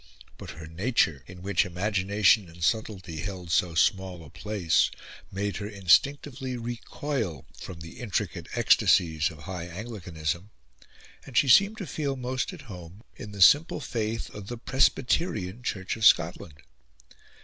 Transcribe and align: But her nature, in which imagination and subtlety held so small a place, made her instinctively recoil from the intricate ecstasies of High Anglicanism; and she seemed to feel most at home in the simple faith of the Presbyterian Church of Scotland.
But 0.39 0.49
her 0.57 0.65
nature, 0.65 1.23
in 1.27 1.43
which 1.43 1.63
imagination 1.63 2.49
and 2.49 2.63
subtlety 2.63 3.17
held 3.17 3.51
so 3.51 3.75
small 3.75 4.25
a 4.25 4.31
place, 4.31 4.89
made 5.31 5.57
her 5.57 5.67
instinctively 5.67 6.57
recoil 6.57 7.45
from 7.55 7.81
the 7.81 7.99
intricate 7.99 8.47
ecstasies 8.55 9.29
of 9.29 9.43
High 9.43 9.67
Anglicanism; 9.67 10.49
and 11.23 11.37
she 11.37 11.47
seemed 11.47 11.77
to 11.77 11.85
feel 11.85 12.15
most 12.15 12.51
at 12.51 12.61
home 12.61 13.03
in 13.15 13.31
the 13.31 13.43
simple 13.43 13.79
faith 13.79 14.31
of 14.33 14.47
the 14.47 14.57
Presbyterian 14.57 15.61
Church 15.61 15.95
of 15.95 16.03
Scotland. 16.03 16.57